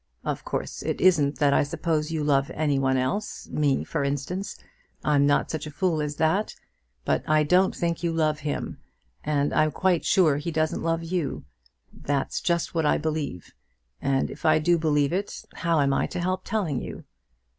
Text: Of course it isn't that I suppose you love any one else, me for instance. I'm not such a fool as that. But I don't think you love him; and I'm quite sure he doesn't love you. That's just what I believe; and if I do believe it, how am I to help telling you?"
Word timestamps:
Of 0.25 0.43
course 0.43 0.81
it 0.81 0.99
isn't 0.99 1.37
that 1.37 1.53
I 1.53 1.61
suppose 1.61 2.11
you 2.11 2.23
love 2.23 2.49
any 2.55 2.79
one 2.79 2.97
else, 2.97 3.47
me 3.49 3.83
for 3.83 4.03
instance. 4.03 4.57
I'm 5.05 5.27
not 5.27 5.51
such 5.51 5.67
a 5.67 5.69
fool 5.69 6.01
as 6.01 6.15
that. 6.15 6.55
But 7.05 7.23
I 7.29 7.43
don't 7.43 7.75
think 7.75 8.01
you 8.01 8.11
love 8.11 8.39
him; 8.39 8.79
and 9.23 9.53
I'm 9.53 9.69
quite 9.69 10.03
sure 10.03 10.37
he 10.37 10.49
doesn't 10.49 10.81
love 10.81 11.03
you. 11.03 11.43
That's 11.93 12.41
just 12.41 12.73
what 12.73 12.87
I 12.87 12.97
believe; 12.97 13.53
and 14.01 14.31
if 14.31 14.43
I 14.43 14.57
do 14.57 14.79
believe 14.79 15.13
it, 15.13 15.45
how 15.57 15.79
am 15.81 15.93
I 15.93 16.07
to 16.07 16.19
help 16.19 16.45
telling 16.45 16.81
you?" 16.81 17.03